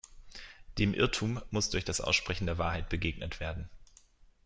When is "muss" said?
1.51-1.69